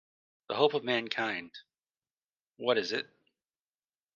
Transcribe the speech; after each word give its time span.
The 0.49 0.55
hope 0.55 0.73
of 0.73 0.83
mankind— 0.83 1.51
what 2.57 2.79
is 2.79 2.91
it? 2.91 3.07